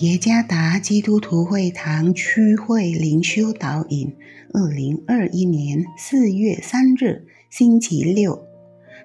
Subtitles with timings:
[0.00, 4.14] 耶加达基督徒会堂区会灵修导引，
[4.52, 8.44] 二零二一年四月三日，星期六，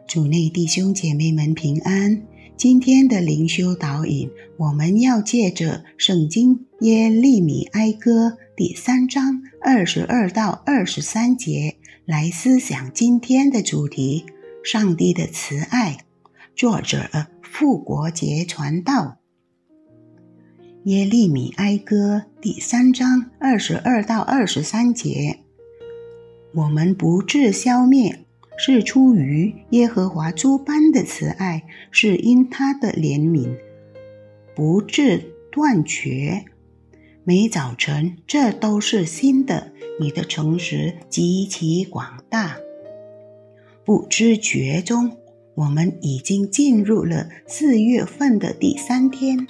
[0.05, 2.21] 主内弟兄姐妹们平安。
[2.57, 14.25] 今天的灵修导引，我们要借着圣经耶利米哀歌第三章二十二到二十三节来思想今天的主题：
[14.61, 15.99] 上帝的慈爱。
[16.53, 19.20] 作者复国节传道。
[20.85, 25.37] 耶利米哀歌第三章二十二到二十三节：
[26.55, 28.25] 我们不致消灭，
[28.57, 33.55] 是出于耶和华诸般的慈爱，是因他的怜悯
[34.55, 36.45] 不致断绝。
[37.23, 39.71] 每早晨，这都是新的。
[39.99, 42.57] 你的诚实极其广大。
[43.85, 45.15] 不知觉中，
[45.53, 49.45] 我们已经进入了四月份的第三天。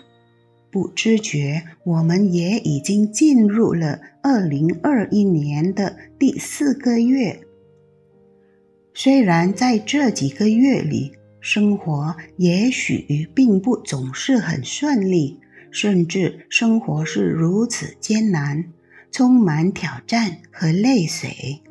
[0.71, 7.41] 不知觉，我们也已经进入了二零二一年的第四个月。
[8.93, 15.39] 虽然在这几个月里，生活也许并不总是很顺利，
[15.71, 18.65] 甚至生活是如此艰难，
[19.11, 21.61] 充满挑战和泪水。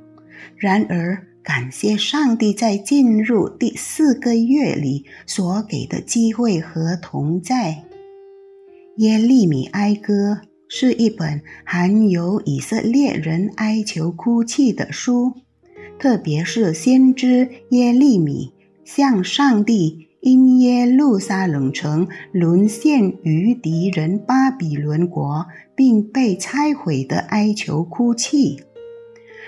[0.57, 7.85] 然而，感谢上帝在进入第四个月里所给的机会和同在。
[9.01, 15.33] 耶利米哀歌是一本含有以色列人哀求哭泣的书，
[15.99, 18.53] 特别是先知耶利米
[18.85, 28.61] 向上帝因耶路撒冷城沦陷于敌人巴比伦国，并被拆毁的哀求哭泣。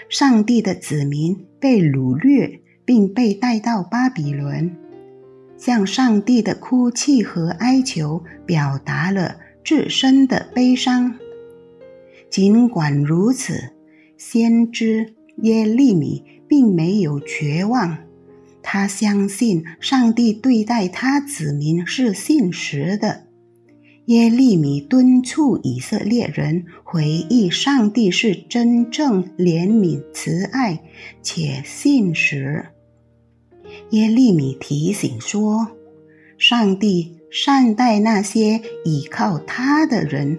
[0.09, 4.75] 上帝的子民被掳掠，并被带到巴比伦。
[5.59, 11.19] 向上帝的哭泣和哀求，表达了自身的悲伤。
[12.31, 13.71] 尽管如此，
[14.17, 17.99] 先知耶利米并没有绝望，
[18.63, 23.25] 他相信上帝对待他子民是信实的。
[24.07, 30.83] 耶利米敦促以色列人回忆上帝是真正怜悯、慈爱
[31.23, 32.67] 且信实。
[33.91, 35.69] 耶利米提醒说
[36.37, 40.39] ：“上帝善待那些倚靠他的人。”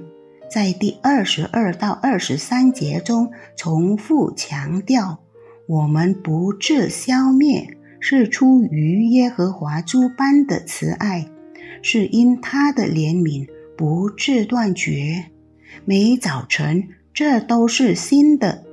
[0.50, 5.24] 在第二十二到二十三节中重复强调
[5.68, 11.28] ：“我们不致消灭，是出于耶和华诸般的慈爱，
[11.82, 15.32] 是因他的怜悯不致断绝。
[15.86, 18.64] 每早晨，这都是新的。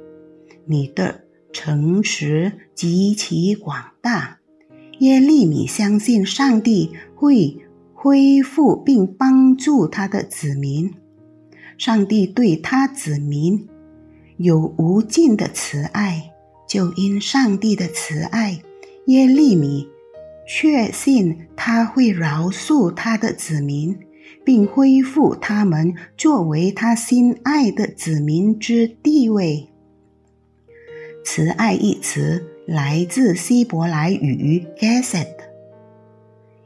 [0.66, 1.22] 你的
[1.54, 4.36] 诚实极其广大。”
[5.00, 7.56] 耶利米相信上帝会
[8.02, 10.94] 恢复并帮助他的子民。
[11.76, 13.68] 上帝对他子民
[14.38, 16.32] 有无尽的慈爱，
[16.66, 18.62] 就因上帝的慈爱，
[19.04, 19.86] 耶利米
[20.48, 23.94] 确信他会饶恕他的子民，
[24.46, 29.68] 并恢复他们作为他心爱的子民之地位。
[31.22, 32.46] 慈爱一词。
[32.66, 35.26] 来自希伯来语 “gesed”，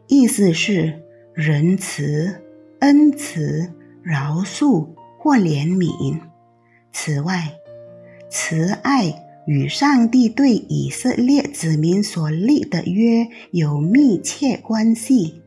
[0.07, 1.01] 意思是
[1.35, 2.35] 仁慈、
[2.79, 3.69] 恩慈、
[4.03, 6.19] 饶恕或怜悯。
[6.93, 7.53] 此外，
[8.31, 9.13] 慈爱
[9.47, 15.43] 与上帝对以色列子民所立的约有密切关系。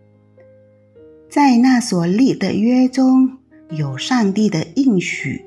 [1.30, 3.38] 在那所立的约中
[3.70, 5.42] 有上帝的应许，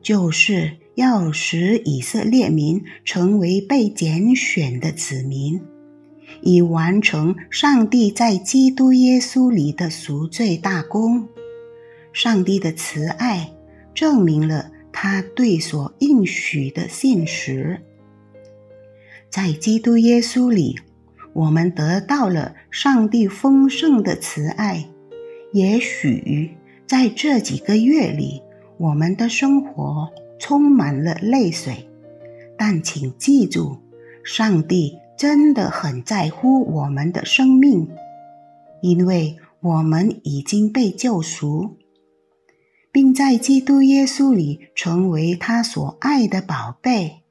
[0.00, 0.78] 就是。
[0.96, 5.60] 要使以色列民成为被拣选的子民，
[6.42, 11.28] 以完成上帝在基督耶稣里的赎罪大功。
[12.12, 13.52] 上帝的慈爱
[13.94, 17.80] 证明了他对所应许的信实。
[19.28, 20.76] 在基督耶稣里，
[21.32, 24.88] 我们得到了上帝丰盛的慈爱。
[25.52, 26.56] 也许
[26.86, 28.42] 在这几个月里，
[28.78, 30.10] 我们的生活。
[30.38, 31.88] 充满了泪水，
[32.58, 33.78] 但请记住，
[34.22, 37.88] 上帝真的很在乎我们的生命，
[38.82, 41.76] 因为我们已经被救赎，
[42.92, 47.22] 并在基督耶稣里成为他所爱的宝贝。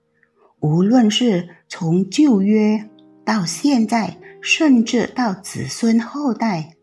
[0.60, 2.90] 无论是从旧约
[3.24, 6.76] 到现在，甚至到子孙后代，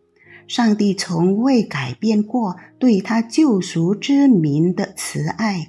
[0.46, 5.68] 上帝从未改变过对他救赎之民的慈爱。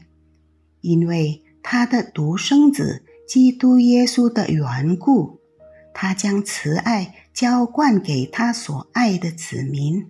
[0.82, 3.04] 因为他的独生子
[3.34, 5.40] 基督耶稣的缘故，
[5.92, 10.06] 他将慈爱浇灌给他所爱的子民。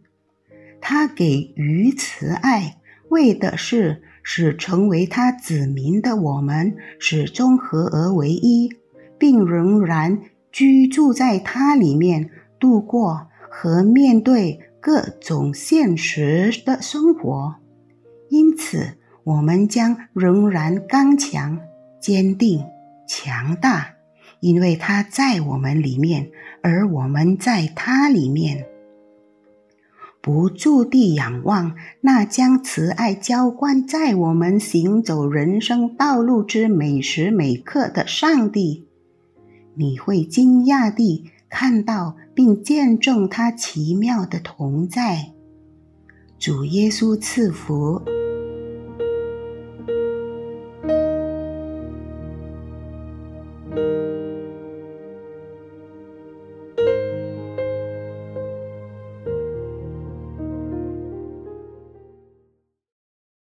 [0.81, 8.69] 他给予慈爱，为的是使成为他子民的我们始终合而为一，
[9.17, 10.19] 并仍然
[10.51, 12.29] 居住在他里面，
[12.59, 17.55] 度过和面对各种现实的生活。
[18.27, 21.57] 因此，我们将仍然刚强、
[22.01, 22.65] 坚定、
[23.07, 23.95] 强大，
[24.39, 28.65] 因为他在我们里面，而我们在他里面。
[30.21, 38.87] 不住地仰望那将慈爱浇灌在我们行走人生道路之每时每刻的上帝，
[39.75, 45.33] 你会惊讶地看到并见证他奇妙的同在。
[46.39, 48.01] 主耶稣赐福。